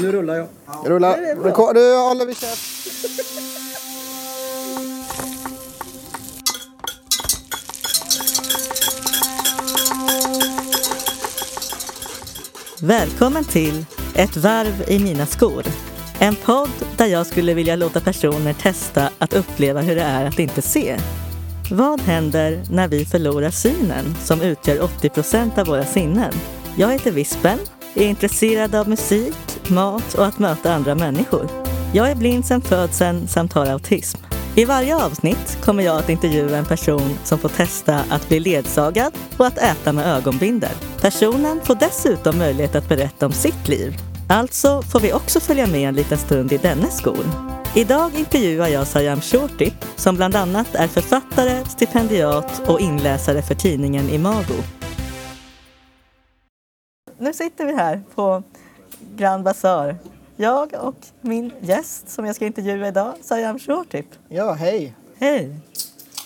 [0.00, 0.48] Nu rullar jag.
[0.84, 1.16] Rulla.
[1.44, 1.74] Rekord.
[1.74, 2.78] Nu håller vi käft.
[12.82, 13.84] Välkommen till
[14.14, 15.64] Ett varv i mina skor.
[16.18, 20.38] En podd där jag skulle vilja låta personer testa att uppleva hur det är att
[20.38, 20.98] inte se.
[21.70, 26.32] Vad händer när vi förlorar synen som utgör 80 procent av våra sinnen?
[26.76, 27.58] Jag heter Vispen,
[27.94, 29.36] är intresserad av musik,
[29.70, 31.48] mat och att möta andra människor.
[31.94, 34.18] Jag är blind sedan födseln samt har autism.
[34.56, 39.12] I varje avsnitt kommer jag att intervjua en person som får testa att bli ledsagad
[39.36, 40.74] och att äta med ögonbindel.
[41.00, 43.96] Personen får dessutom möjlighet att berätta om sitt liv.
[44.28, 47.24] Alltså får vi också följa med en liten stund i dennes skor.
[47.74, 54.10] Idag intervjuar jag Sayam Shorty som bland annat är författare, stipendiat och inläsare för tidningen
[54.10, 54.62] Imago.
[57.18, 58.42] Nu sitter vi här på
[59.18, 59.96] Grand Bazaar.
[60.36, 64.02] Jag och min gäst som jag ska intervjua idag, Sayam Shorty.
[64.28, 64.94] Ja, hej.
[65.18, 65.56] Hej!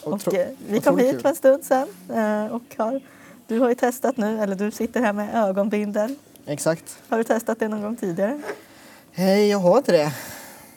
[0.04, 3.00] Och, eh, vi kom hit för en stund sedan eh, och har,
[3.46, 6.14] du har ju testat nu, eller du sitter här med ögonbindel.
[6.46, 6.98] Exakt.
[7.08, 8.42] Har du testat det någon gång tidigare?
[9.12, 10.12] Hej, jag har inte det.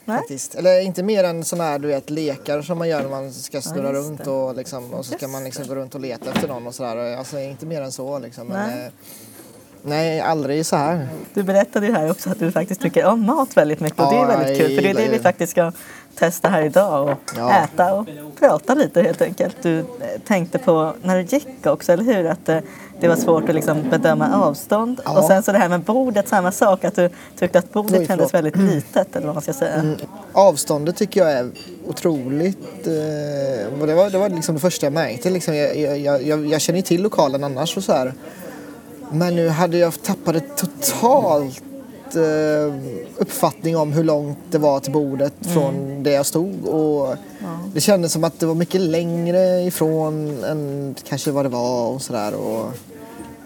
[0.06, 0.18] Nej?
[0.18, 0.56] Faktiskt.
[0.56, 3.62] Eller inte mer än sådana här du vet, lekar som man gör när man ska
[3.62, 6.47] snurra just runt och, liksom, och så ska man liksom gå runt och leta efter
[6.47, 7.18] någon och sådär.
[7.18, 8.47] Alltså inte mer än så liksom.
[8.47, 8.92] Men,
[9.86, 10.22] Nej.
[10.22, 11.08] aldrig så här.
[11.33, 14.17] Du berättade ju här också att du faktiskt tycker om mat väldigt mycket och det
[14.19, 15.72] är väldigt kul för det är det vi faktiskt ska
[16.16, 17.52] testa här idag och Ja.
[17.64, 18.08] äta och
[18.39, 19.56] prata lite helt enkelt.
[19.61, 19.86] Du eh,
[20.28, 22.25] tänkte på när du gick också, eller hur?
[22.25, 22.58] Att eh,
[23.00, 25.17] det var svårt att liksom bedöma avstånd Ja.
[25.19, 28.08] och sen så det här med bordet, samma sak att du tyckte att bordet Oj,
[28.08, 29.73] kändes väldigt litet eller vad man ska säga.
[29.73, 29.95] Mm,
[30.33, 31.50] avståndet tycker jag är
[31.88, 32.88] otroligt...
[32.88, 35.30] Eh, det, var, det var liksom det första jag märkte.
[35.30, 38.13] Liksom, jag, jag, jag, jag känner till lokalen annars och så här.
[39.11, 41.61] Men nu hade jag tappat totalt
[42.16, 42.73] eh,
[43.17, 46.66] uppfattning om hur långt det var till bordet från där jag stod.
[46.67, 47.16] Och
[47.73, 52.02] Det kändes som att det var mycket längre ifrån än kanske vad det var och
[52.02, 52.34] sådär.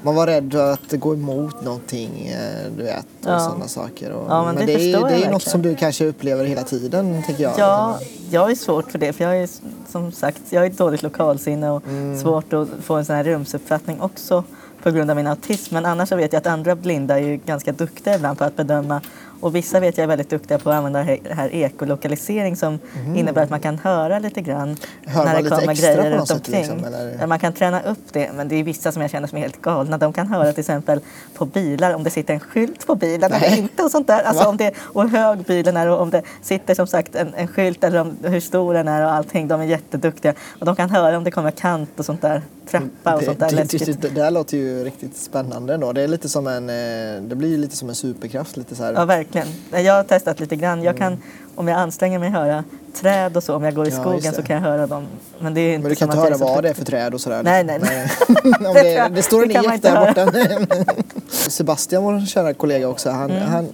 [0.02, 3.40] Man var rädd att gå emot någonting, eh, du vet, och Ja.
[3.40, 4.12] sådana saker.
[4.12, 7.24] Och, Ja, men det det, är, det är något som du kanske upplever hela tiden,
[7.28, 7.54] tycker jag.
[7.58, 8.00] Ja,
[8.32, 9.50] jag är svårt för det för jag är
[9.92, 12.20] som sagt, jag har ett dåligt lokalsinne och Mm.
[12.20, 14.44] svårt att få en sån här rumsuppfattning också
[14.84, 15.74] på grund av min autism.
[15.74, 18.56] Men annars så vet jag att andra blinda är ju ganska duktiga ibland på att
[18.56, 19.02] bedöma
[19.40, 22.80] och vissa vet jag är väldigt duktiga på att använda det här ekolokalisering som
[23.16, 24.78] innebär att man kan höra lite grann.
[25.06, 26.56] Hör när det kommer grejer runt sätt, omkring.
[26.56, 27.28] liksom, eller?
[27.28, 29.62] Man kan träna upp det men det är vissa som jag känner som är helt
[29.62, 29.98] galna.
[29.98, 31.00] De kan höra till exempel
[31.34, 33.60] på bilar om det sitter en skylt på bilen eller Nej.
[33.60, 34.24] inte och sånt där.
[34.24, 34.50] Alltså Va?
[34.50, 37.48] om det, och hur hög bilen är och om det sitter som sagt en, en
[37.48, 39.48] skylt eller om, hur stor den är och allting.
[39.48, 40.34] De är jätteduktiga.
[40.60, 42.42] Och de kan höra om det kommer kant och sånt där.
[42.72, 44.02] Trappa och det, sånt där det, läskigt.
[44.02, 45.94] det, det där låter ju riktigt spännande ändå.
[45.94, 48.94] Det är lite som en, eh, det blir lite som en superkraft lite så här.
[48.94, 49.86] Ja, verkligen.
[49.86, 50.84] Jag har testat lite grann.
[50.84, 51.18] Jag kan,
[51.56, 52.64] om jag anstränger mig, höra
[52.94, 53.56] träd och så.
[53.56, 55.06] Om jag går i Ja, skogen så kan jag höra dem.
[55.40, 57.22] Men det är inte Men du kan inte höra vad det är för träd och
[57.22, 57.44] sådär.
[57.44, 58.12] Nej, nej, nej.
[58.84, 60.32] Det jag- det står en ek där borta.
[61.30, 63.44] Sebastian, vår kära kollega också, han, Mm.
[63.50, 63.68] han,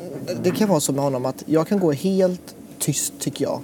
[0.43, 3.61] det kan vara så med honom att jag kan gå helt tyst tycker jag.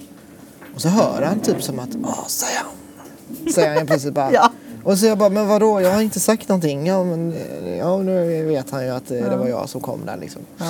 [0.76, 3.54] Och så hör han typ som att, åh, säger han.
[3.54, 4.32] Säger han plötsligt bara.
[4.34, 4.52] Ja.
[4.84, 6.88] Och så jag bara, men vadå, jag har inte sagt någonting.
[6.88, 7.34] Ja, men
[7.80, 10.42] ja, nu vet han ju att eh, det var jag som kom där liksom.
[10.58, 10.66] Ja.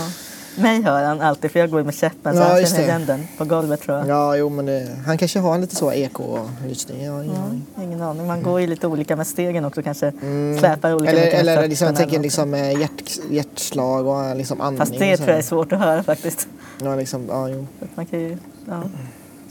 [0.56, 3.28] Mig hör han alltid för jag går med käppen så Ja, han känner igen den
[3.38, 4.08] på golvet tror jag.
[4.08, 7.04] Ja, jo, men det, han kanske har en lite så eko-lysning.
[7.04, 7.66] Ja, ingen aning.
[7.82, 8.28] Ingen aning.
[8.28, 10.12] Man går ju lite olika med stegen också kanske.
[10.60, 14.78] Släpar olika Eller, eller liksom, jag tänker liksom eh, hjärt, hjärtslag och liksom andning.
[14.80, 16.48] Fast det tror jag är svårt att höra faktiskt.
[16.84, 17.68] Ja, liksom, ja, jo.
[17.96, 18.38] Man kan ju
[18.70, 18.84] ja,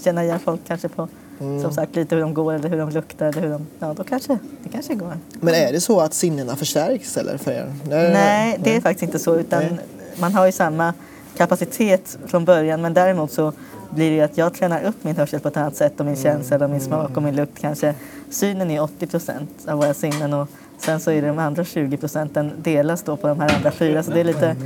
[0.05, 1.09] känna igen folk kanske på
[1.41, 1.63] Mm.
[1.63, 4.05] som sagt lite hur de går eller hur de luktar eller hur de, ja då
[4.05, 5.13] kanske det kanske går.
[5.33, 7.75] Men är det så att sinnena förstärks eller för er?
[7.89, 9.79] Nej, det är faktiskt inte så utan Nej.
[10.17, 10.95] Man har ju samma
[11.37, 13.53] kapacitet från början men däremot så
[13.91, 16.17] blir det ju att jag tränar upp min hörsel på ett annat sätt och min
[16.17, 17.95] känsel och min smak och min lukt kanske.
[18.31, 21.97] Synen är 80 procent av våra sinnen och sen så är det de andra 20
[21.97, 24.57] procenten delas då på de här andra fyra så det är lite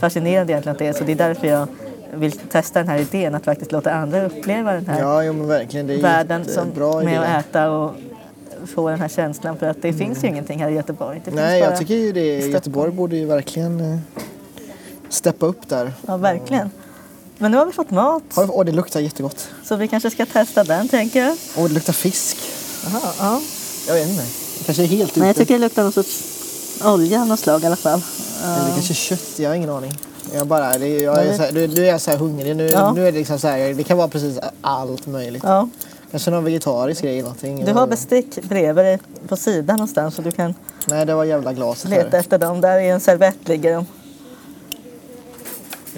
[0.00, 1.68] fascinerande egentligen att det är så det är därför jag
[2.14, 5.32] vill testa den här idén att faktiskt låta andra uppleva den här Ja, jo,
[6.02, 7.94] världen som, bra med att äta och
[8.66, 11.22] få den här känslan för att det finns ju ingenting här i Göteborg.
[11.24, 12.38] Det Nej, bara jag tycker ju det.
[12.38, 13.98] Göteborg borde ju verkligen eh,
[15.14, 15.92] steppa upp där.
[16.06, 16.70] Ja, verkligen.
[17.38, 19.48] Men nu har vi fått mat Åh, det luktar jättegott.
[19.64, 21.36] så vi kanske ska testa den tänker jag.
[21.56, 22.36] Åh, det luktar fisk.
[22.86, 23.40] Aha, ja.
[23.86, 24.22] Jag vet inte.
[24.58, 25.40] Det kanske är helt Men jag ute.
[25.40, 26.22] tycker det luktar någon sorts
[26.84, 28.02] olja av något slag i alla fall.
[28.44, 29.38] Eller kanske kött.
[29.38, 29.92] Jag har ingen aning.
[30.34, 32.56] Jag bara, det, jag är här, nu, nu är jag så här hungrig.
[32.56, 32.92] Nu, Ja.
[32.92, 35.42] nu är det liksom så här, det kan vara precis allt möjligt.
[35.46, 35.68] Ja.
[36.10, 37.64] Kanske någon vegetarisk grej eller någonting.
[37.64, 40.54] Du har bestick bredvid dig på sidan någonstans så du kan
[40.86, 42.60] Nej, det var jävla glaset leta efter dem.
[42.60, 43.86] Där i en servett ligger de.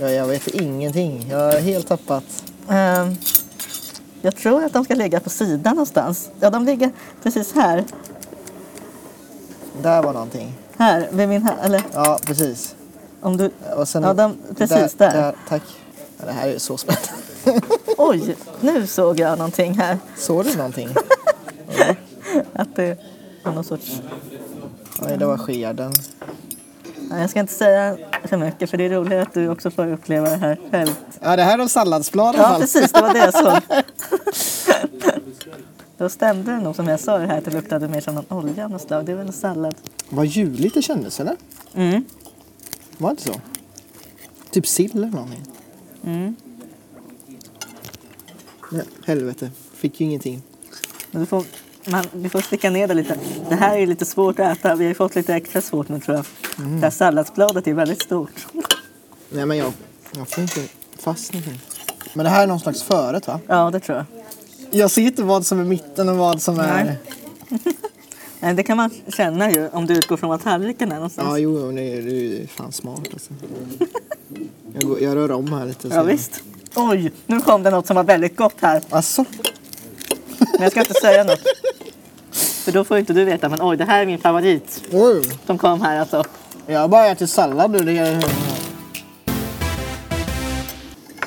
[0.01, 1.27] Jag, jag vet ingenting.
[1.31, 2.25] Jag är helt tappat.
[2.69, 3.17] Ehm,
[4.23, 6.31] jag tror att de ska ligga på sidan någonstans.
[6.41, 6.91] Ja, de ligger
[7.23, 7.85] precis här.
[9.83, 10.55] Där var någonting.
[10.77, 12.75] Här, vid min här, eller Ja, precis.
[13.21, 13.51] om du...
[13.77, 15.35] Och sen, Ja, de, precis där.
[15.49, 15.63] Tack.
[16.19, 17.09] Ja, det här är ju så spännande.
[17.99, 19.99] Oj, nu såg jag någonting här.
[20.17, 20.89] Såg du någonting?
[22.53, 22.99] Att det
[23.45, 24.01] var någon sorts...
[25.03, 25.93] Oj, det var skeden.
[27.11, 29.93] Nej, jag ska inte säga för mycket för det är roligt att du också får
[29.93, 30.95] uppleva det här själv.
[31.21, 33.61] Ja, det här är salladsblad i alla Ja, precis, det var det jag såg.
[35.99, 38.39] Då stämde det nog som jag sa det här att det luktade mer som någon
[38.39, 39.07] olja av något slag.
[39.07, 39.75] Det är väl en sallad.
[40.09, 41.37] Vad juligt det kändes, eller?
[41.75, 42.05] Mm.
[42.99, 43.41] Var det inte så?
[44.51, 45.43] Typ sill eller någonting.
[46.05, 46.37] Mm.
[48.73, 49.51] Ja, helvete.
[49.75, 50.43] Fick ju ingenting.
[51.11, 51.45] Men du får,
[51.87, 53.19] man, vi får sticka ner det lite.
[53.49, 54.75] Det här är lite svårt att äta.
[54.75, 56.25] Vi har fått lite extra svårt nu tror jag.
[56.57, 58.47] Det här salladsbladet är väldigt stort.
[59.31, 59.73] Nej, men jag,
[60.17, 60.61] jag får inte
[60.99, 61.61] fast någonting.
[62.15, 63.41] Men det här är någon slags förrätt, va?
[63.47, 64.07] Ja, det tror jag.
[64.71, 66.85] Jag ser inte vad som är mitten och vad som är...
[66.85, 66.99] Nej.
[68.55, 71.29] Det kan man känna ju om du utgår från vad tallriken är någonstans.
[71.31, 73.33] Ja, jo, det är, det är fan smart alltså.
[74.75, 75.89] Jag, går, jag rör om här lite.
[75.89, 76.43] och Ja, visst.
[76.75, 78.83] Oj, nu kom det något som var väldigt gott här.
[78.91, 79.25] Alltså,
[80.39, 81.41] Men jag ska inte säga något.
[82.67, 83.49] För då får inte du veta.
[83.49, 85.23] Men oj, det här är min favorit oj.
[85.47, 86.25] som kom här alltså.
[86.67, 87.79] Jag har bara ätit sallad nu.
[87.79, 88.25] Det är...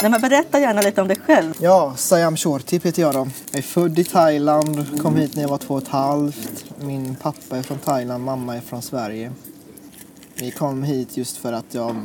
[0.02, 1.54] Nej, men berätta gärna lite om dig själv.
[1.60, 3.28] Ja, Sayam Shortip heter jag då.
[3.52, 6.66] Jag är född i Thailand, kom hit när jag var två och ett halvt.
[6.80, 9.32] Min pappa är från Thailand, mamma är från Sverige.
[10.40, 11.96] Vi kom hit just för att jag eh,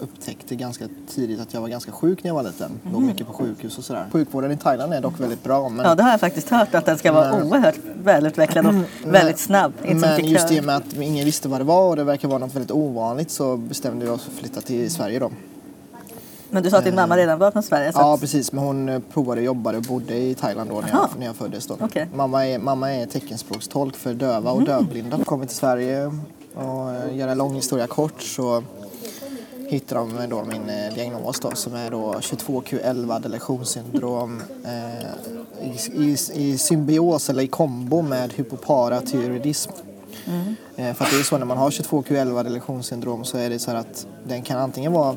[0.00, 2.80] upptäckte ganska tidigt att jag var ganska sjuk när jag var liten.
[2.92, 4.06] Låg mycket på sjukhus och sådär.
[4.12, 5.68] Sjukvården i Thailand är dock väldigt bra.
[5.68, 7.42] Men, Ja, det har jag faktiskt hört att den ska vara Nej.
[7.42, 8.74] oerhört välutvecklad och
[9.04, 9.72] väldigt snabb.
[9.84, 12.04] Inte så men just i och med att ingen visste vad det var och det
[12.04, 15.30] verkar vara något väldigt ovanligt så bestämde vi oss för att flytta till Sverige då.
[16.52, 17.92] Men du sa att din mamma redan var från Sverige.
[17.92, 18.20] Så Ja att...
[18.20, 21.36] precis, men hon eh, provade jobbade och bodde i Thailand då när jag, när jag
[21.36, 21.66] föddes.
[21.66, 21.76] Då.
[21.80, 22.08] Okej.
[22.14, 24.72] Mamma, är, mamma är teckenspråkstolk för döva och Mm.
[24.72, 25.24] dövblinda.
[25.24, 26.06] Kommer till Sverige
[26.54, 28.62] och eh, gör en lång historia kort så
[29.68, 36.16] hittar de då min eh, diagnos då, som är då 22q11 deletionssyndrom eh, i, i,
[36.34, 39.70] i symbios eller i kombo med hypoparathyroidism.
[40.26, 40.54] Mm.
[40.76, 43.70] Eh, för att det är så när man har 22q11 deletionssyndrom så är det så
[43.70, 45.16] här att den kan antingen vara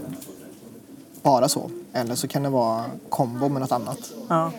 [1.25, 3.99] bara så eller så kan det vara kombo med något annat.
[4.29, 4.51] Ja.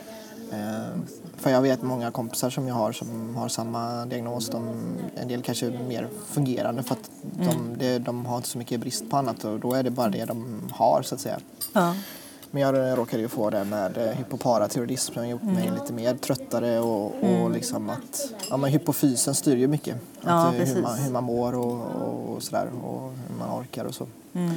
[0.52, 1.00] Eh,
[1.36, 4.48] för jag vet många kompisar som jag har som har samma diagnos.
[4.48, 4.68] De,
[5.16, 8.80] en del kanske är mer fungerande för att de, det, de har inte så mycket
[8.80, 11.38] brist på annat och då är det bara det de har så att säga.
[11.72, 11.94] Ja.
[12.50, 16.14] Men jag råkade ju få det med eh, hypoparathyroidism som har gjort mig lite mer
[16.16, 18.20] tröttare och, och liksom att
[18.50, 19.96] ja, men hypofysen styr ju mycket.
[20.22, 21.80] Att, eh, hur, man, hur man mår och,
[22.34, 24.06] och sådär och hur man orkar och så.
[24.32, 24.54] Mm.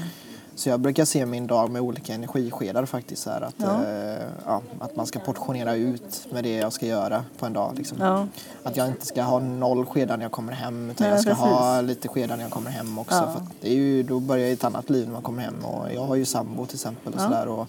[0.60, 3.22] Så jag brukar se min dag med olika energiskedar faktiskt.
[3.24, 3.84] Så här, att, Ja.
[3.86, 7.74] eh, ja, att man ska portionera ut med det jag ska göra på en dag.
[7.78, 7.98] Liksom.
[8.02, 8.28] Ja.
[8.64, 11.30] Att jag inte ska ha noll skedar när jag kommer hem utan Nej, jag ska
[11.30, 11.44] precis.
[11.46, 13.16] ha lite skedar när jag kommer hem också.
[13.16, 16.02] För det är ju, då börjar ett annat liv när man kommer hem och jag
[16.06, 17.14] har ju sambo till exempel.
[17.14, 17.68] Och sådär, och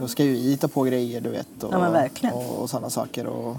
[0.00, 1.62] då ska ju vi ta på grejer du vet.
[1.62, 1.74] Och,
[2.34, 3.26] och, och sådana saker.
[3.26, 3.56] Och,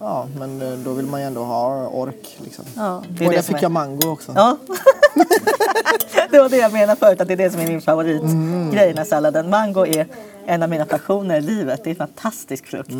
[0.00, 2.38] ja, men eh, då vill man ju ändå ha ork.
[2.44, 2.64] Liksom.
[2.76, 4.32] Ja, och det där fick är- jag mango också.
[4.36, 4.56] Ja.
[6.30, 9.06] det var det jag menade förut, att det är det som är min favoritgrej med
[9.06, 9.50] salladen.
[9.50, 10.06] Mango är
[10.46, 11.84] en av mina passioner i livet.
[11.84, 12.90] Det är fantastisk frukt.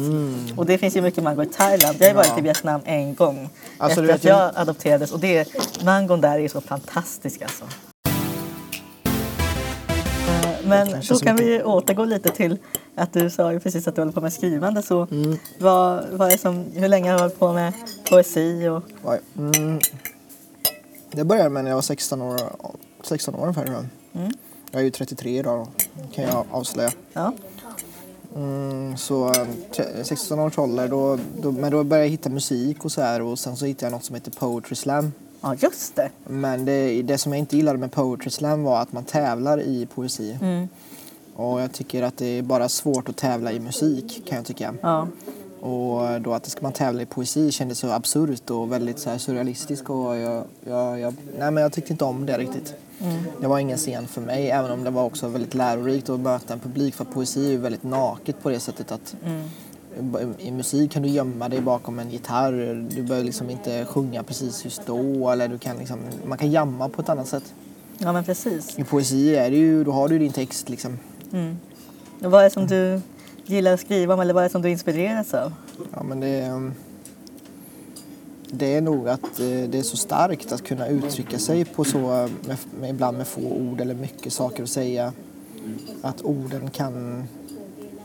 [0.56, 1.96] Och det finns ju mycket mango i Thailand.
[2.00, 2.36] Jag har varit Mm.
[2.36, 2.38] Ja.
[2.38, 3.48] i Vietnam en gång
[3.78, 5.12] Alltså, efter att jag adopterades.
[5.12, 5.48] Och det,
[5.84, 7.64] mangon där är så fantastisk alltså.
[10.44, 12.58] Eh, Men då kan vi återgå lite till
[12.94, 14.82] att du sa ju precis att du håller på med skrivande.
[14.82, 15.38] Så Mm.
[15.58, 17.72] vad, vad är som, hur länge har du hållit på med
[18.08, 18.68] poesi?
[18.68, 18.82] Och.
[19.38, 19.80] Mm.
[21.16, 22.40] Det började med när jag var 16 år,
[23.04, 23.66] 16 år ungefär.
[24.12, 24.32] Mm.
[24.70, 25.66] Jag är ju 33 idag
[26.12, 26.90] kan jag avslöja.
[27.12, 27.32] ja.
[28.36, 32.84] Mm, så eh, tre- 16 års ålder, då, då, men då började jag hitta musik
[32.84, 35.12] och så här och sen så hittade jag något som heter Poetry Slam.
[35.40, 36.10] ja, just det.
[36.26, 39.86] Men det, det som jag inte gillade med Poetry Slam var att man tävlar i
[39.94, 40.38] poesi.
[40.42, 40.68] Mm.
[41.36, 44.74] Och jag tycker att det är bara svårt att tävla i musik kan jag tycka.
[44.82, 45.08] Ja.
[45.64, 49.18] Och då att det ska man tävla i poesi kändes så absurt och väldigt så
[49.18, 52.74] surrealistiskt och jag, jag, jag, nej men jag tyckte inte om det riktigt.
[53.40, 56.52] Det var ingen scen för mig även om det var också väldigt lärorikt att möta
[56.52, 59.16] en publik för poesi är ju väldigt naket på det sättet att
[60.38, 62.86] i musik kan du gömma dig bakom en gitarr.
[62.90, 66.88] Du behöver liksom inte sjunga precis just då eller du kan liksom, man kan jamma
[66.88, 67.54] på ett annat sätt.
[67.98, 68.78] ja, men precis.
[68.78, 70.98] I poesi är det ju, då har du din text liksom.
[71.32, 71.56] Mm.
[72.24, 73.00] Och vad är som du
[73.46, 75.52] gillar att skriva om eller vad är det som du inspireras av?
[75.92, 76.72] Ja, men det, är,
[78.50, 81.98] det är nog att eh, det är så starkt att kunna uttrycka sig på så,
[82.46, 85.12] med, med, ibland med få ord eller mycket saker att säga.
[86.02, 87.24] att orden kan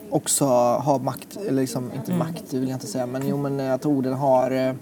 [0.10, 3.60] också ha makt, eller liksom, inte makt det vill jag inte säga, men jo men
[3.60, 4.74] att orden har eh,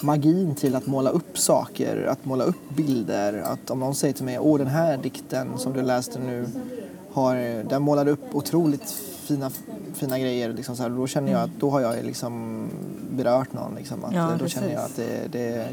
[0.00, 3.38] magin till att måla upp saker, att måla upp bilder.
[3.38, 6.46] Att om någon säger till mig, åh den här dikten som du läste nu,
[7.12, 8.90] har, den målade upp otroligt
[9.26, 9.50] fina,
[9.94, 10.52] fina grejer.
[10.52, 12.64] Liksom så här, då känner jag att då har jag liksom
[13.10, 13.74] berört någon.
[13.74, 14.52] Liksom, att, Ja, då precis.
[14.58, 15.68] känner jag att det, det,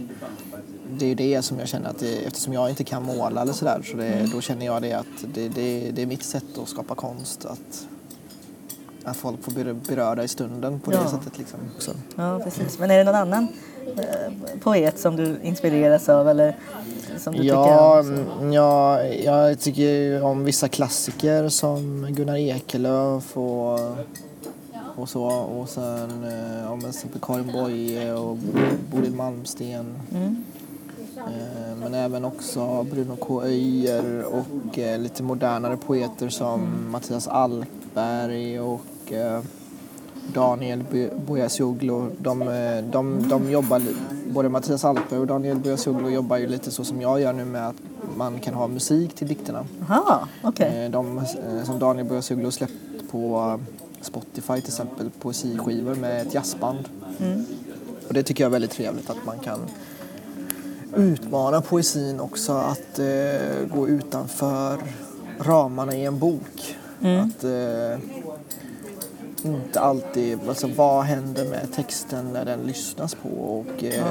[0.98, 3.82] det är det som jag känner att det, eftersom jag inte kan måla eller sådär
[3.92, 6.96] så det, då känner jag det att det, det, det är mitt sätt att skapa
[6.96, 7.46] konst.
[7.46, 7.88] Att,
[9.04, 11.02] att folk får bli berörda i stunden på Ja.
[11.04, 11.38] det sättet.
[11.38, 11.92] Liksom, också.
[12.16, 12.80] Ja, precis.
[12.80, 13.48] Men är det någon annan
[14.64, 16.56] poet som du inspireras av eller
[17.18, 23.80] som du Ja, tycker mm, ja, jag tycker om vissa klassiker som Gunnar Ekelöf och,
[24.96, 25.24] och så.
[25.26, 28.38] Och sen eh, om till exempel Karin Boye och
[28.92, 29.96] Bodil Malmsten.
[30.12, 30.44] Mm.
[31.18, 33.44] Eh, men även också Bruno K.
[33.44, 39.42] Öijer och eh, lite modernare poeter som Mattias Alkberg och eh,
[40.34, 42.10] Daniel Bo- Boyasoglu.
[42.18, 43.82] De, eh, de, de jobbar,
[44.28, 47.68] både Mattias Alkberg och Daniel Boyasoglu jobbar ju lite så som jag gör nu med
[47.68, 47.76] att
[48.18, 49.66] man kan ha musik till dikterna.
[49.90, 50.84] Jaha, okej.
[50.86, 52.74] Eh, De, eh, som Daniel Boyasoglu släppt
[53.12, 53.60] på
[54.02, 56.90] Spotify till exempel, poesiskivor med ett jazzband.
[57.20, 57.46] Mm.
[58.08, 59.60] Och det tycker jag är väldigt trevligt att man kan
[60.96, 64.78] utmana poesin också att eh, gå utanför
[65.40, 66.76] ramarna i en bok.
[67.00, 68.00] Att eh,
[69.46, 74.06] inte alltid, alltså vad händer med texten när den lyssnas på och eh,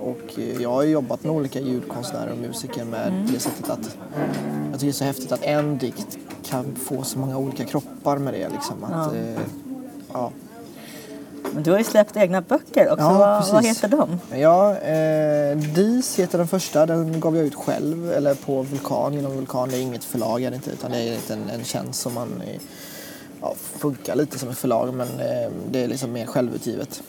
[0.00, 3.96] och eh, jag har jobbat med olika ljudkonstnärer och musiker med på det sättet att
[4.70, 8.18] jag tycker det är så häftigt att en dikt kan få så många olika kroppar
[8.18, 8.84] med det liksom.
[8.84, 9.18] Att, Ja.
[9.20, 9.38] eh,
[10.12, 10.30] ja.
[11.54, 13.04] Men du har ju släppt egna böcker också.
[13.04, 14.18] Ja, vad, vad heter de?
[14.38, 16.86] Ja, eh, DIS heter den första.
[16.86, 19.14] Den gav jag ut själv, eller på Vulkan.
[19.14, 19.68] Genom Vulkan.
[19.68, 22.42] Det är inget förlag är det inte, utan det är en, en tjänst som man
[23.40, 27.02] ja, funkar lite som ett förlag, men eh, det är liksom mer självutgivet.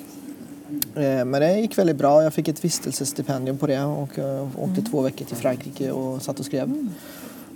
[0.95, 2.23] Eh, men det gick väldigt bra.
[2.23, 6.39] Jag fick ett vistelsestipendium på det och eh, åkte två veckor till Frankrike och satt
[6.39, 6.89] och skrev.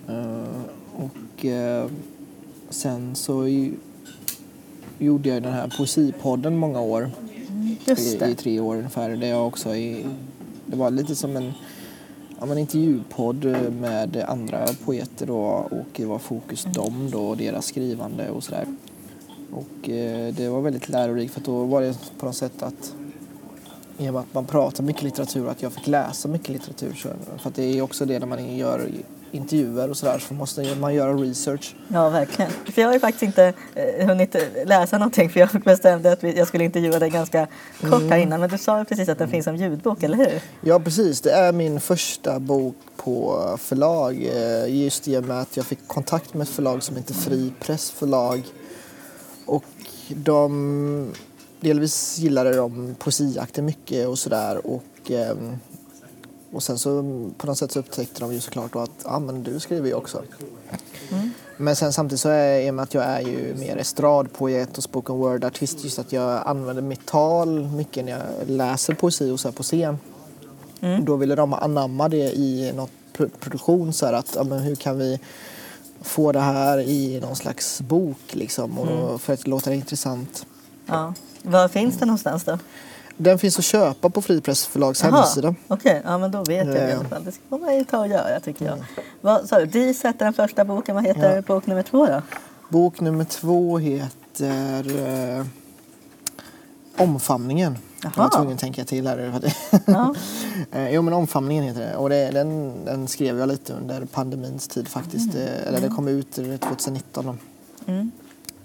[0.08, 0.44] Eh,
[0.96, 1.46] och
[2.70, 3.48] sen så
[5.00, 7.12] gjorde jag den här poesipodden många år
[7.86, 9.10] Just i, i tre år ungefär.
[9.10, 10.06] Det, jag också i,
[10.66, 11.54] det var lite som en
[12.40, 15.40] ja, men intervjupodd eh, med andra poeter då,
[15.72, 18.68] och var fokus dem då och deras skrivande och sådär.
[19.52, 22.96] Och eh, det var väldigt lärorikt för att då var det på något sätt att
[23.98, 26.94] i och med att man pratar mycket litteratur att jag fick läsa mycket litteratur.
[27.38, 28.90] För att det är också det när man gör
[29.34, 31.76] intervjuer och sådär så måste man göra research.
[31.88, 32.52] Ja, verkligen.
[32.52, 34.36] För jag har ju faktiskt inte eh, hunnit
[34.66, 37.48] läsa någonting för jag bestämde att jag skulle intervjua dig ganska
[37.82, 38.12] kort Mm.
[38.12, 38.40] här innan.
[38.40, 40.42] Men du sa ju precis att den finns som ljudbok, eller hur?
[40.62, 44.24] Ja precis, det är min första bok på förlag.
[44.34, 47.54] eh, Just i och med att jag fick kontakt med ett förlag som heter Fri
[47.60, 48.42] Pressförlag.
[49.46, 49.64] Och
[50.08, 51.14] de,
[51.60, 54.68] delvis gillade de poesiakten mycket och sådär.
[54.68, 55.58] Och, ehm,
[56.54, 57.02] och sen så
[57.38, 59.94] på något sätt så upptäckte de ju såklart då att ah, men du skriver ju
[59.94, 60.22] också.
[61.58, 64.84] Men sen samtidigt så är i och med att jag är ju mer estradpoet och
[64.84, 69.52] spoken word-artist just att jag använder mitt tal mycket när jag läser poesi och så
[69.52, 69.98] på scen.
[71.02, 74.76] Då ville de anamma det i någon pro- produktion så här att ja, men hur
[74.76, 75.20] kan vi
[76.02, 80.46] få det här i någon slags bok liksom och då, för att låta det intressant.
[80.86, 81.14] Ja.
[81.42, 82.58] Var finns den någonstans då?
[83.18, 85.56] Den finns att köpa på Fripressförlags Jaha, hemsida.
[85.68, 86.96] Okej, ja men då vet jag det i Ja.
[87.00, 87.24] alla fall.
[87.24, 88.78] Det ska man ju ta och göra tycker jag.
[89.22, 89.66] Vad sa du?
[89.66, 90.96] Dis heter den första boken.
[90.96, 91.42] Vad heter Ja.
[91.42, 92.22] bok nummer två då?
[92.70, 94.84] Bok nummer två heter
[95.40, 95.46] eh,
[96.98, 97.78] Omfamningen.
[98.04, 99.42] Jag var tvungen att tänka till här.
[99.86, 100.16] Ja.
[100.72, 104.68] Eh, jo men Omfamningen heter det och det, den, den skrev jag lite under pandemins
[104.68, 105.36] tid faktiskt.
[105.36, 107.26] Eh, Eller den kom ut eh, 2019.
[107.26, 107.36] Då.
[107.92, 108.12] Mm.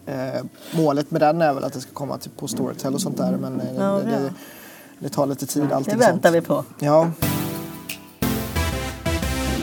[0.09, 0.43] Eh,
[0.77, 3.37] målet med den är väl att det ska komma till på Storytel och sånt där
[3.41, 4.33] men eh, Ja, det, det,
[4.99, 6.35] det tar lite tid Det allting väntar sånt.
[6.45, 6.65] vi på.
[6.79, 7.11] Ja,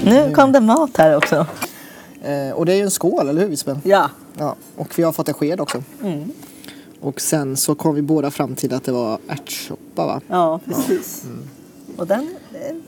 [0.04, 1.36] Nu kom det mat här också.
[2.24, 3.82] eh, och det är ju en skål, eller hur Vispen?
[3.84, 4.10] Ja.
[4.38, 5.84] Ja, och vi har fått en sked också.
[6.04, 6.32] Mm.
[7.02, 10.22] Och sen så kom vi båda fram till att det var ärtsoppa va?
[10.28, 11.24] Ja, precis.
[11.98, 12.36] Och den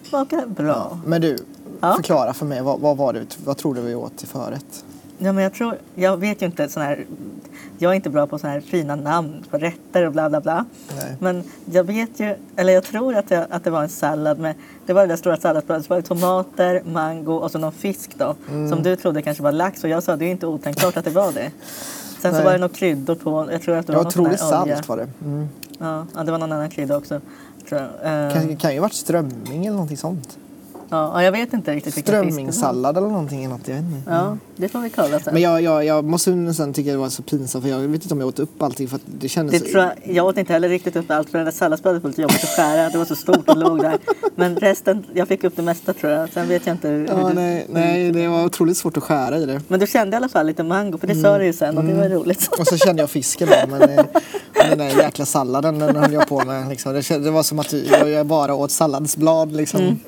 [0.10, 1.00] smakar bra.
[1.06, 1.38] Men du,
[1.82, 1.96] Ja.
[1.96, 4.86] förklara för mig, vad, vad var det, vad tror du vi åt till förrätt?
[5.18, 7.06] Ja, men jag tror, jag vet ju inte sån här,
[7.78, 10.66] jag är inte bra på såna här fina namn på rätter och bla bla bla.
[10.96, 11.16] Nej.
[11.20, 14.56] Men jag vet ju, eller jag tror att, jag, att det var en sallad med,
[14.86, 18.12] det var det där stora salladsbladet, så var det tomater, mango och så någon fisk
[18.18, 18.36] då.
[18.50, 18.70] Mm.
[18.70, 21.12] Som du trodde kanske var lax och jag sa det är inte otänkbart att det
[21.12, 21.52] var det.
[22.22, 22.46] Sen så Nej.
[22.46, 24.38] var det några kryddor på, jag tror att det var var någon olja.
[24.38, 25.08] salt var det.
[25.26, 25.48] Mm.
[25.80, 27.22] Ja, det var någon annan krydda också.
[27.70, 28.26] Tror jag.
[28.28, 30.38] Eh, Kan, kan ju varit strömming eller någonting sånt.
[30.90, 32.14] Ja, jag vet inte riktigt vilken.
[32.14, 33.44] Strömmingssallad eller någonting.
[33.46, 34.12] eller Något, jag vet inte.
[34.12, 35.34] Ja, det får vi kolla sen.
[35.34, 38.14] Men jag, jag, jag måste nästan tycka det var så pinsamt för jag vet inte
[38.14, 40.70] om jag åt upp allting för det kändes Det tror jag, jag åt inte heller
[40.70, 42.90] riktigt upp allt för det där salladsbladet var lite jobbigt att skära.
[42.90, 43.98] Det var så stort och låg där.
[44.36, 46.30] Men resten, jag fick upp det mesta tror jag.
[46.30, 47.34] Sen vet jag inte hur, Ja, du...
[47.34, 49.62] nej, nej, det var otroligt svårt att skära i det.
[49.68, 51.84] Men du kände i alla fall lite mango, för det sa du ju sen och
[51.84, 52.50] det var roligt.
[52.60, 54.06] Och så kände jag fisken då, men eh,
[54.70, 56.70] den där jäkla salladen den höll jag på med.
[56.70, 56.94] Liksom.
[56.94, 57.74] Det, det var som att
[58.08, 60.00] jag bara åt salladsblad liksom.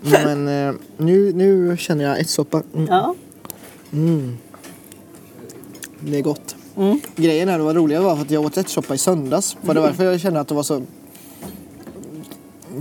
[0.00, 2.62] Men eh, nu, nu känner jag ärtsoppa.
[2.74, 3.14] Mm, Ja.
[6.00, 6.56] det är gott.
[6.76, 7.00] Mm.
[7.16, 9.56] Grejen är, det var roliga var att jag åt ärtsoppa i söndags.
[9.64, 10.82] För det var därför jag kände att det var så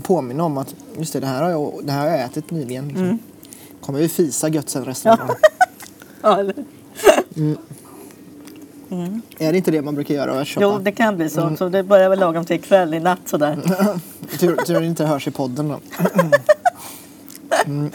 [0.04, 2.88] påminna om att just det, det här har jag, det här har jag ätit nyligen.
[2.88, 3.20] Liksom.
[3.82, 5.36] Kommer vi fisa gött sen resten av dagen.
[6.22, 6.56] ja eller?
[9.40, 10.66] Är det inte det man brukar göra av ärtsoppa?
[10.66, 11.56] Jo, det kan bli så.
[11.58, 13.60] Så det börjar väl lagom till ikväll i natt sådär.
[14.40, 15.80] Tur, tur inte hörs i podden då.
[17.68, 17.92] Mm.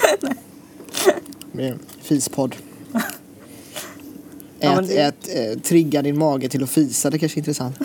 [2.02, 2.54] Fispodd.
[4.60, 7.78] Ja, Ät, det- ät, eh, trigga din mage till att fisa, det kanske är intressant.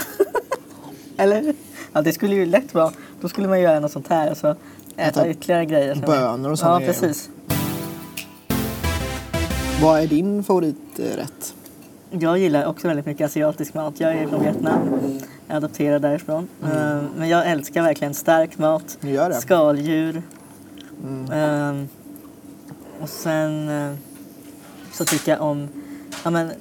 [1.18, 1.54] Eller?
[1.94, 2.92] Ja, det skulle ju lätt vara.
[3.22, 4.58] Då skulle man göra något sånt här och så äta
[5.22, 5.96] Äta ytterligare grejer.
[6.06, 6.94] bönor och såna Ja, grejer.
[6.94, 7.30] precis.
[9.82, 11.54] Vad är din favoriträtt?
[12.12, 13.94] Jag gillar också väldigt mycket asiatisk mat.
[14.00, 14.80] Jag är från Vietnam.
[15.48, 16.48] Jag är adopterad därifrån.
[16.64, 18.98] Eh, Men jag älskar verkligen stark mat.
[19.02, 20.22] Du
[21.04, 21.28] gör det?
[21.28, 21.82] Skaldjur.
[21.82, 21.86] Eh,
[23.02, 23.94] och sen eh,
[24.92, 25.68] så tycker jag om
[26.24, 26.52] ja, men,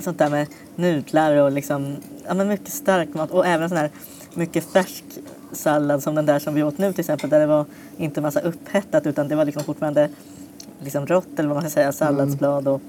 [0.00, 3.30] sånt där med nudlar och liksom, ja, men mycket stark mat.
[3.30, 3.90] Och även sån här
[4.34, 5.04] mycket färsk
[5.52, 7.30] sallad som den där som vi åt nu till exempel.
[7.30, 7.64] Där det var
[7.96, 10.08] inte massa upphettat utan det var liksom fortfarande
[10.80, 12.68] liksom rått eller vad man ska säga, salladsblad.
[12.68, 12.82] Och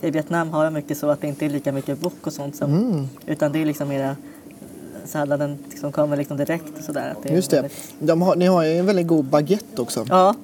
[0.00, 2.56] I Vietnam har de mycket så att det inte är lika mycket wok och sånt.
[2.56, 3.08] Som, Mm.
[3.26, 4.16] Utan det är liksom mera
[5.04, 6.78] salladen som kommer liksom direkt.
[6.78, 7.56] och Sådär, att det Just det.
[7.56, 10.06] väldigt- De har, ni har ju en väldigt god baguette också.
[10.08, 10.34] Ja,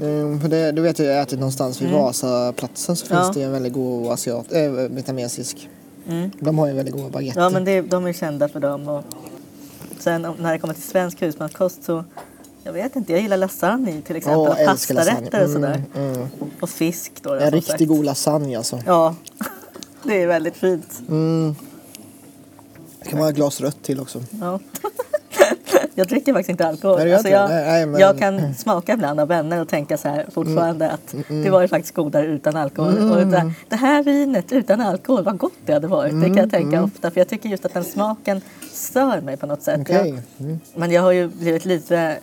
[0.00, 3.26] Mm, för det, du vet jag har ätit någonstans vid Vasaplatsen så finns Mm.
[3.26, 3.32] Ja.
[3.34, 5.68] det en väldigt god asiat, äh, vietnamesisk.
[6.08, 6.30] mm.
[6.40, 7.40] De har ju väldigt goda baguetter.
[7.40, 8.88] ja men det, de är kända för dem.
[8.88, 9.04] Och
[9.98, 12.04] sen när det kommer till svensk husmanskost så
[12.64, 14.38] jag vet inte, jag gillar lasagne till exempel.
[14.40, 14.66] Åh, lasagne.
[15.00, 15.82] pastarätter och sådär.
[15.96, 16.28] Mm, mm.
[16.60, 17.34] Och fisk då.
[17.34, 18.80] En riktigt god lasagne alltså.
[18.86, 19.14] Ja,
[20.02, 21.00] det är väldigt fint.
[21.08, 21.54] Mm.
[23.06, 24.22] Det kan vara ett glas rött till också.
[24.40, 24.60] Ja.
[25.94, 26.96] jag dricker faktiskt inte alkohol.
[26.96, 27.48] Nej, du gör alltså jag?
[27.50, 31.50] Nej, men- jag kan smaka ibland av vänner och tänka så här fortfarande att det
[31.50, 33.10] var ju faktiskt godare utan alkohol.
[33.10, 36.12] Och det, det här vinet utan alkohol, vad gott det hade varit.
[36.20, 37.10] Det kan jag tänka ofta.
[37.10, 38.40] För jag tycker just att den smaken
[38.72, 39.80] stör mig på något sätt.
[39.80, 39.96] Okej.
[39.96, 40.60] Jag, Mm.
[40.74, 42.18] men jag har ju blivit lite...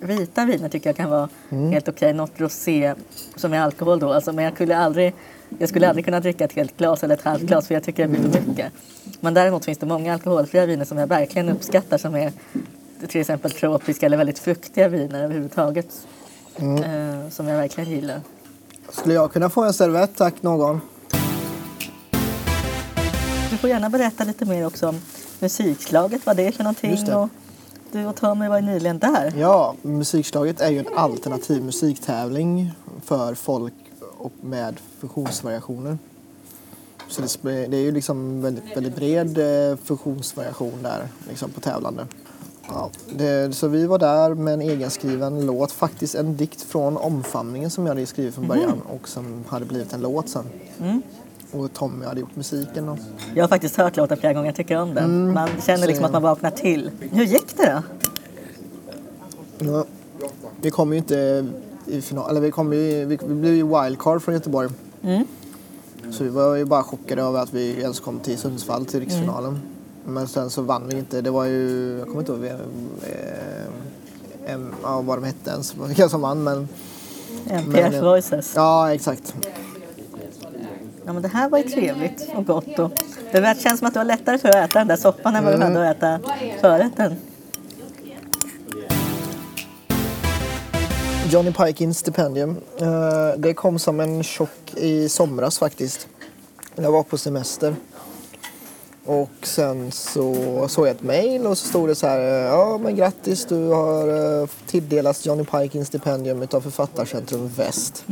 [0.00, 1.72] Vita viner tycker jag kan vara Mm.
[1.72, 2.12] helt okej.
[2.12, 2.94] Något rosé
[3.36, 4.12] som är alkohol då.
[4.12, 5.12] Alltså, men jag skulle aldrig...
[5.58, 8.02] Jag skulle aldrig kunna dricka ett helt glas eller ett halvt glas för jag tycker
[8.02, 8.72] det blir för mycket.
[9.20, 12.32] Men däremot finns det många alkoholfria viner som jag verkligen uppskattar som är
[13.08, 16.06] till exempel tropiska eller väldigt fruktiga viner överhuvudtaget.
[16.58, 16.82] Mm.
[16.82, 18.20] Eh, som jag verkligen gillar.
[18.88, 20.80] Skulle jag kunna få en servett tack någon?
[23.50, 25.00] Du får gärna berätta lite mer också om
[25.38, 27.14] musikslaget, vad det är för någonting.
[27.14, 27.28] Och
[27.92, 29.32] du och Tommy var nyligen där.
[29.36, 32.72] Ja, musikslaget är ju en alternativ musiktävling
[33.04, 33.74] för folk
[34.18, 35.98] och med funktionsvariationer.
[37.08, 42.06] Så det, är ju liksom väldigt, väldigt bred eh, funktionsvariation där liksom på tävlande.
[42.68, 47.70] Ja, det, så vi var där med en egenskriven låt, faktiskt en dikt från omfamningen
[47.70, 50.44] som jag hade skrivit från början och som hade blivit en låt sen.
[50.80, 51.02] Mm.
[51.52, 52.88] Och Tommy hade gjort musiken.
[52.88, 52.98] Och,
[53.34, 55.04] Jag har faktiskt hört låten flera gånger, jag tycker om den.
[55.04, 55.34] Mm.
[55.34, 56.90] Man känner liksom Så- att man vaknar till.
[57.00, 57.82] Hur gick det
[59.58, 59.66] då?
[59.66, 59.84] ja,
[60.60, 61.46] vi kom ju inte
[61.86, 64.68] i final, eller vi, kom ju, vi, vi blev ju wildcard från Göteborg.
[65.02, 65.24] Mm.
[66.10, 69.50] Så vi var ju bara chockade över att vi ens kom till Sundsvall till riksfinalen.
[69.50, 69.60] Mm.
[70.14, 71.20] Men sen så vann vi inte.
[71.20, 72.60] Det var ju, jag kommer inte ihåg vem,
[73.02, 76.44] eh, em, ja, vad de hette ens, vilka som vann.
[76.44, 76.68] Men
[77.50, 78.52] MPF Men- Voices.
[78.56, 79.34] ja, exakt.
[81.06, 82.78] Ja, men det här var ju trevligt och gott.
[82.78, 82.90] Och
[83.32, 85.54] det känns som att det var lättare för att äta den där soppan än vad
[85.54, 85.72] Mm.
[85.74, 86.20] du hade att äta
[86.60, 87.14] förrätten.
[91.30, 92.56] Johnny Pikins stipendium.
[92.80, 96.08] Eh, det kom som en chock i somras faktiskt.
[96.74, 97.76] Jag var på semester.
[99.04, 100.34] Och sen så
[100.68, 102.18] såg jag ett mail och så stod det så här.
[102.20, 108.04] eh, Ja men grattis du har eh, tilldelats Johnny Pikins stipendium utav Författarcentrum Väst.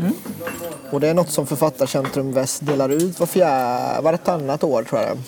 [0.90, 5.18] Och det är något som Författarcentrum Väst delar ut var fjär, vartannat år tror jag.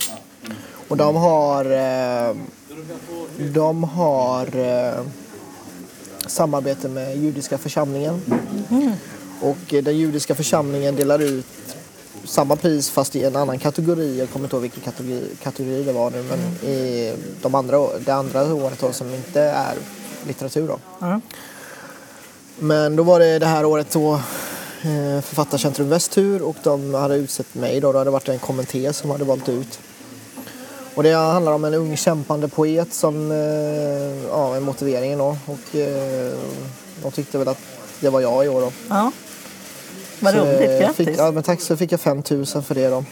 [0.88, 1.64] Och de har
[3.52, 4.46] de har
[6.26, 8.22] samarbete med judiska församlingen.
[9.40, 11.46] Och eh, den judiska församlingen delar ut
[12.24, 14.18] samma pris fast i en annan kategori.
[14.18, 16.22] Jag kommer inte ihåg vilken kategori, kategori det var nu.
[16.22, 17.12] Men i
[17.42, 19.74] de andra, det andra året då, som inte är
[20.26, 20.68] litteratur.
[20.68, 20.78] Då.
[20.98, 21.20] Ja.
[22.58, 24.14] Men då var det det här året då
[24.82, 27.92] eh, Författarcentrum Västur och de hade utsett mig då.
[27.92, 29.78] Det hade varit en kommitté som hade valt ut.
[30.96, 35.36] Och det handlar om en ung kämpande poet som, eh, ja, en motivering då.
[35.46, 36.32] Och eh,
[37.02, 37.58] de tyckte väl att
[38.00, 38.72] det var jag i år då.
[38.88, 39.12] Ja.
[40.20, 40.96] Vad roligt, eh, grattis.
[41.06, 43.04] Fick, ja, men tack så fick jag 5 000 för det då.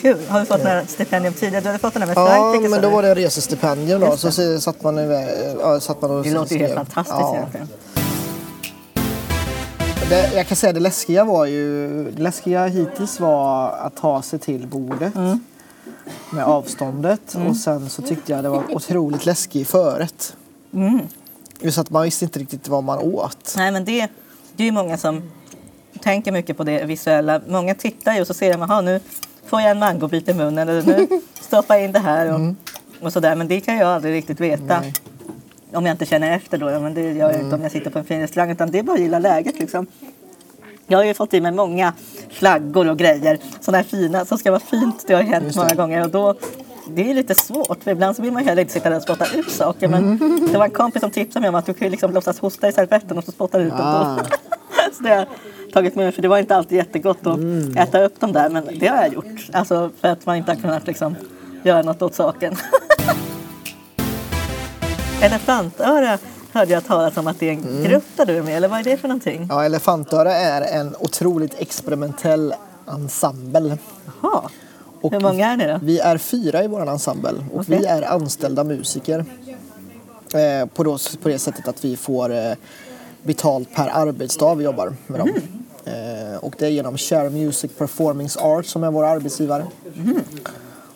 [0.00, 0.16] Kul.
[0.28, 1.60] Har du fått några stipendium tidigare?
[1.60, 4.16] Du hade fått den med Ja, Frankrike men sa då var det resestipendium då.
[4.16, 4.96] Så satt man,
[5.60, 7.36] ja, satt man och Det låter ju helt fantastiskt Ja.
[7.36, 7.68] egentligen.
[10.08, 14.38] Det, jag kan säga det läskiga var ju, det läskiga hittills var att ta sig
[14.38, 15.40] till bordet Mm.
[16.30, 20.36] Med avståndet och sen så tyckte jag det var otroligt läskigt i förrätt.
[20.74, 21.00] Mm.
[21.60, 23.54] Just att man visste inte riktigt vad man åt.
[23.56, 24.08] Nej, men det,
[24.56, 25.22] det är ju många som
[26.00, 27.40] tänker mycket på det visuella.
[27.48, 29.00] Många tittar ju och så ser de, jaha nu
[29.46, 31.08] får jag en mangobit i munnen eller nu
[31.40, 32.54] stoppar jag in det här och,
[33.06, 33.36] och sådär.
[33.36, 34.76] Men det kan jag aldrig riktigt veta.
[34.76, 34.82] Mm.
[34.82, 34.92] Nej.
[35.72, 36.70] Om jag inte känner efter då.
[36.70, 38.50] Ja, Men det gör jag inte om jag sitter på en fin restaurang.
[38.50, 39.86] Utan det är bara att gilla läget liksom.
[40.86, 41.92] Jag har ju fått i mig många
[42.38, 43.38] flaggor och grejer.
[43.60, 45.04] Sådana här fina, som ska vara fint.
[45.06, 46.04] Det har hänt många gånger.
[46.04, 46.34] Och då,
[46.88, 47.84] det är lite svårt.
[47.84, 49.88] För ibland så vill man heller inte sitta där och spotta ut saker.
[49.88, 50.18] Men
[50.52, 52.68] det var en kompis som tipsade mig om att du kan ju liksom låtsas hosta
[52.68, 53.72] i servetten och så spottar du ut.
[53.76, 54.16] Ah.
[54.96, 55.26] så det har jag
[55.72, 56.12] tagit med mig.
[56.12, 57.76] För det var inte alltid jättegott att Mm.
[57.76, 58.48] äta upp dem där.
[58.50, 59.48] Men det har jag gjort.
[59.52, 61.16] Alltså för att man inte har kunnat liksom
[61.62, 62.56] göra något åt saken.
[65.22, 66.18] Elefantöra
[66.58, 67.82] hörde jag talas om att det är en Mm.
[67.84, 68.56] grupp där du är med.
[68.56, 69.46] Eller vad är det för någonting?
[69.50, 72.54] Ja, Elefantöra är en otroligt experimentell
[72.86, 73.78] ensemble.
[74.22, 74.42] Jaha.
[75.00, 75.78] Och Hur många är ni då?
[75.82, 77.78] Vi är fyra i vår ensemble och Okej.
[77.78, 79.24] vi är anställda musiker.
[80.34, 82.52] Eh, på, då, på det sättet att vi får eh,
[83.22, 85.28] betalt per arbetsdag vi jobbar med dem.
[85.28, 85.64] Mhm.
[86.32, 89.66] Eh, och det är genom Share Music Performing Arts som är vår arbetsgivare.
[89.94, 90.20] Mhm.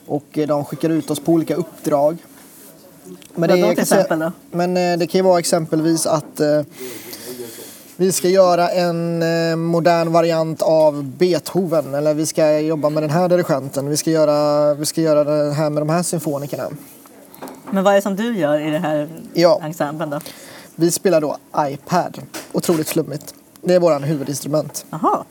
[0.06, 2.16] Och eh, de skickar ut oss på olika uppdrag.
[3.34, 4.32] Men kan säga- exempel då?
[4.50, 6.62] Men eh, det kan ju vara exempelvis att eh,
[7.96, 13.10] vi ska göra en eh, modern variant av Beethoven eller vi ska jobba med den
[13.10, 13.88] här dirigenten.
[13.88, 16.68] Vi ska göra, vi ska göra det här med de här symfonikerna.
[17.70, 19.60] Men vad är det som du gör i det här Ja.
[19.62, 20.20] ensemblen då?
[20.74, 22.18] Vi spelar då iPad.
[22.52, 23.34] Otroligt flummigt.
[23.60, 24.84] Det är våran huvudinstrument.
[24.90, 25.24] Jaha.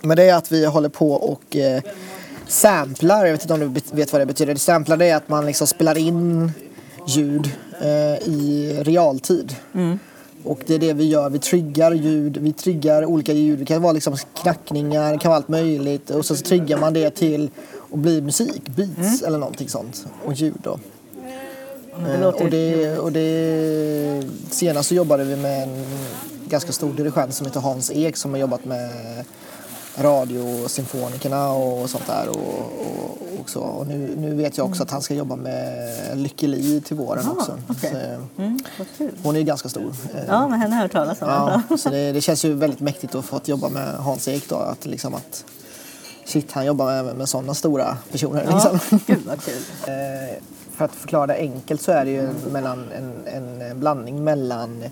[0.00, 1.82] Men det är att vi håller på och eh,
[2.48, 3.24] samplar.
[3.24, 4.54] Jag vet inte om du vet vad det betyder.
[4.54, 6.52] Samplar det är att man liksom spelar in
[7.06, 7.50] ljud
[7.80, 9.56] eh, i realtid.
[10.44, 11.30] Och det är det vi gör.
[11.30, 12.36] Vi triggar ljud.
[12.36, 13.58] Vi triggar olika ljud.
[13.58, 16.10] Det kan vara liksom knackningar, det kan vara allt möjligt.
[16.10, 17.50] Och så triggar man det till
[17.92, 20.06] att bli musik, beats eller någonting sånt.
[20.24, 20.78] Och ljud då.
[21.96, 25.84] Det Eh, och, det, och det, senast så jobbade vi med en
[26.46, 28.90] ganska stor dirigent som heter Hans Ek som har jobbat med
[29.96, 32.28] radiosymfonikerna och sånt där.
[32.28, 33.60] Och, och, och, så.
[33.60, 37.24] och nu, nu vet jag också att han ska jobba med Lykke Li till våren
[37.28, 37.58] Ah, också.
[37.68, 37.90] okej.
[37.90, 39.10] Så, Mm, vad kul.
[39.22, 39.94] hon är ju ganska stor.
[40.14, 41.28] Eh, Ja, men henne har jag hört talas om.
[41.68, 44.56] Ja, så det, det känns ju väldigt mäktigt att få jobba med Hans Ek då.
[44.56, 45.44] Att liksom att
[46.24, 48.46] shit, han jobbar med, med sådana stora personer.
[48.50, 49.00] Ja, Liksom.
[49.06, 49.62] gud vad kul.
[49.86, 50.38] Eh,
[50.76, 54.84] för att förklara det enkelt så är det ju mellan en, en blandning mellan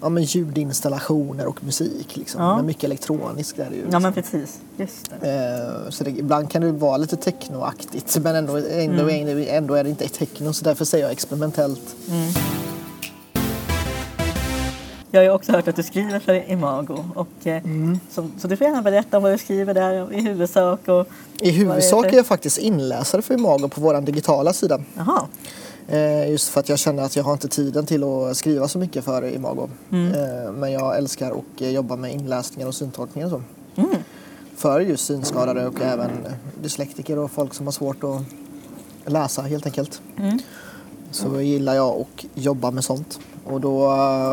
[0.00, 2.16] ja, men ljudinstallationer och musik.
[2.16, 2.42] Liksom.
[2.42, 2.56] Ja.
[2.56, 3.82] Men mycket elektroniskt är det ju.
[3.92, 4.60] Ja, men precis.
[4.76, 5.30] Just det.
[5.84, 9.28] Eh, så det, ibland kan det vara lite technoaktigt men ändå, ändå, Mm.
[9.28, 11.96] ändå, ändå är det inte techno så därför säger jag experimentellt.
[15.10, 17.04] Jag har ju också hört att du skriver för Imago.
[17.14, 18.00] Och, eh, Mm.
[18.10, 20.88] så, så du får gärna berätta om vad du skriver där i huvudsak.
[20.88, 21.06] Och,
[21.40, 24.80] I huvudsak är jag faktiskt inläsare för Imago på vår digitala sida.
[24.96, 25.22] jaha.
[25.88, 28.78] Eh, just för att jag känner att jag har inte tiden till att skriva så
[28.78, 29.68] mycket för Imago.
[29.92, 30.12] Mm.
[30.12, 33.42] Eh, men jag älskar att eh, jobba med inläsningar och syntolkningar och så.
[33.82, 33.96] Mm.
[34.56, 36.10] För just synskadade och även
[36.62, 40.00] dyslektiker och folk som har svårt att läsa helt enkelt.
[40.18, 40.38] Mm.
[41.10, 43.18] Så gillar jag att jobba med sånt.
[43.44, 43.88] Och då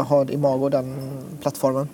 [0.08, 0.96] har Imago den
[1.42, 1.88] plattformen.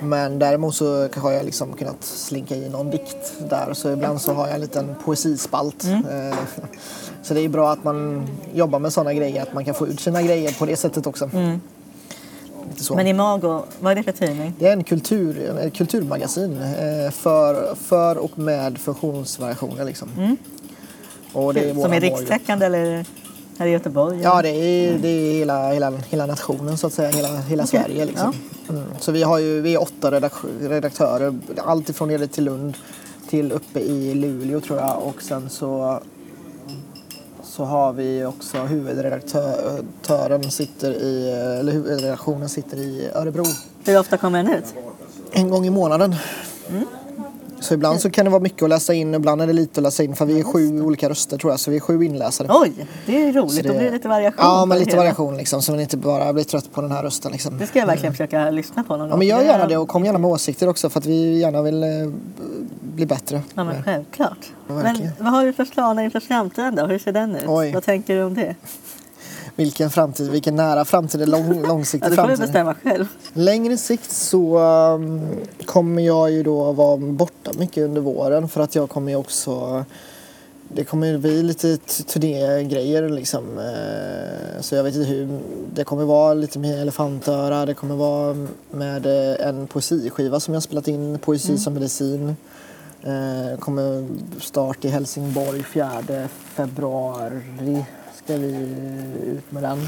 [0.00, 0.08] Mm.
[0.10, 3.72] Men däremot så har jag liksom kunnat slinka i någon dikt där.
[3.72, 5.84] Så ibland så har jag en liten poesispalt.
[5.84, 6.38] Eh,
[7.22, 10.00] Så det är bra att man jobbar med sådana grejer, att man kan få ut
[10.00, 11.30] sina grejer på det sättet också.
[11.32, 11.60] Mm.
[12.90, 14.54] Men Imago, vad är det för tidning?
[14.58, 19.84] Det är en kultur, ett kulturmagasin eh, för, för och med funktionsvariationer.
[19.84, 20.36] Liksom.
[21.32, 23.04] Och det är Som är rikstäckande eller
[23.60, 24.20] här i Göteborg?
[24.22, 27.80] Ja, det är, det är hela, hela, hela nationen så att säga, hela, hela Okej,
[27.80, 28.04] Sverige.
[28.04, 28.32] Liksom.
[28.68, 28.84] Mm.
[29.00, 32.74] Så vi, har ju, vi är åtta redak- redaktörer, allt ifrån nere till Lund
[33.28, 35.02] till uppe i Luleå tror jag.
[35.02, 36.00] Och sen så,
[37.42, 43.44] så har vi också huvudredaktören sitter i, eller huvudredaktionen sitter i Örebro.
[43.84, 44.74] Hur ofta kommer den ut?
[45.32, 46.16] En gång i månaden.
[47.60, 49.82] Så ibland så kan det vara mycket att läsa in, ibland är det lite att
[49.84, 52.48] läsa in för vi är sju olika röster tror jag, så vi är sju inläsare.
[52.50, 52.72] Oj,
[53.06, 53.54] det är roligt.
[53.54, 54.36] Så Då blir det lite variation.
[54.38, 55.02] Ja, men det lite hela.
[55.02, 57.58] variation liksom, så man inte bara blir trött på den här rösten liksom.
[57.58, 59.18] Det ska jag verkligen försöka lyssna på någon Ja gång.
[59.18, 61.38] men gör Det är- gärna det och kom gärna med åsikter också för att vi
[61.38, 61.88] gärna vill eh,
[62.80, 63.42] bli bättre.
[63.54, 64.38] Ja men självklart.
[64.68, 66.86] Ja, men vad har du för planer inför framtiden då?
[66.86, 67.44] Hur ser den ut?
[67.48, 67.72] Oj.
[67.74, 68.54] Vad tänker du om det?
[69.60, 72.46] Vilken framtid, vilken nära framtid, lång, Ja, långsiktig det får du framtid.
[72.46, 73.06] bestämma själv.
[73.32, 75.20] Längre sikt så um,
[75.64, 79.84] kommer jag ju då vara borta mycket under våren för att jag kommer ju också
[80.74, 83.58] det kommer ju bli lite turnégrejer liksom.
[83.58, 85.40] Eh, Så jag vet inte hur.
[85.74, 88.36] Det kommer vara lite med elefantöra, det kommer vara
[88.70, 92.36] med eh, en poesiskiva som jag spelat in, Poesi som medicin.
[93.02, 94.08] Eh, kommer
[94.40, 97.84] start i Helsingborg 4 februari
[98.24, 98.54] ska vi
[99.26, 99.78] ut med den.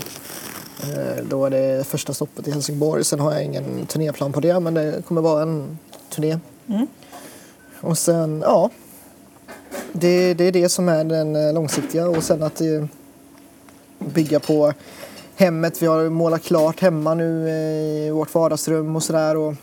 [0.83, 3.05] Eh, Då är det första stoppet i Helsingborg.
[3.05, 5.79] Sen har jag ingen turnéplan på det men det kommer vara en
[6.11, 6.39] turné.
[6.67, 6.87] Mm.
[7.81, 8.71] Och sen, ja.
[9.93, 12.61] Det, det är det som är den eh, långsiktiga och sen att
[13.99, 14.73] bygga på
[15.37, 15.83] hemmet.
[15.83, 19.57] Vi har målat klart hemma nu i vårt vardagsrum och sådär.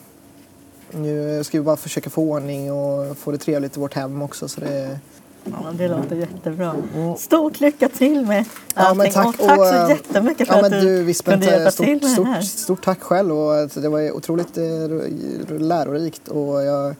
[0.91, 4.47] Nu ska vi bara försöka få ordning och få det trevligt i vårt hem också.
[4.47, 4.99] Så det,
[5.43, 6.75] Ja, det låter jättebra.
[7.17, 8.97] Stort lycka till med Ja, allting.
[8.97, 9.27] men tack.
[9.27, 12.01] Och tack så Och, eh, jättemycket för Ja, att du, du kunde hjälpa stort, till
[12.01, 12.41] med det här.
[12.41, 13.31] stort, tack själv.
[13.37, 16.95] Och att det var otroligt eh, lärorikt och jag har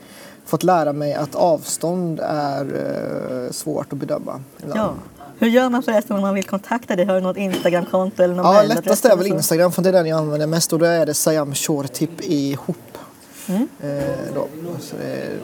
[0.45, 2.65] fått lära mig att avstånd är
[3.45, 4.41] eh, svårt att bedöma.
[4.63, 4.79] ibland.
[4.79, 4.93] Ja.
[5.39, 7.05] Hur gör man förresten om man vill kontakta dig?
[7.05, 9.27] Har du något Instagramkonto eller någon Ja, lättast är väl?
[9.27, 12.77] Instagram för det är den jag använder mest och då är det Sayam Shortip ihop.
[13.49, 13.67] Mm.
[13.79, 14.47] Eh, då.
[14.79, 15.39] Så det,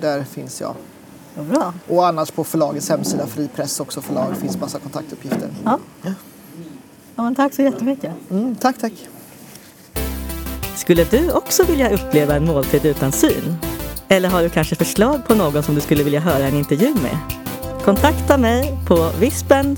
[0.00, 0.74] där finns jag.
[1.34, 1.74] Ja, bra.
[1.88, 5.48] Och annars på förlagets hemsida, Fri Press också förlag, finns massa kontaktuppgifter.
[5.64, 5.78] Ja.
[6.02, 8.12] Ja, men tack så jättemycket.
[8.30, 8.92] Mm, tack, tack.
[10.76, 13.56] Skulle du också vilja uppleva en måltid utan syn?
[14.08, 17.18] Eller har du kanske förslag på någon som du skulle vilja höra en intervju med?
[17.84, 19.76] Kontakta mig på vispen.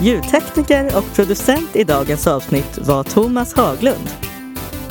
[0.00, 4.29] Ljudtekniker och producent i dagens avsnitt var Thomas Haglund.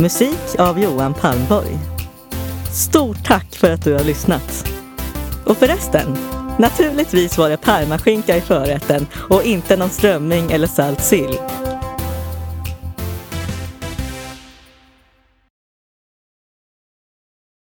[0.02, 1.78] Musik av Johan Palmborg.
[2.74, 4.72] Stort tack för att du har lyssnat.
[5.46, 6.18] Och förresten,
[6.60, 11.38] naturligtvis var det parmaskinka i förrätten och inte någon strömming eller salt sill.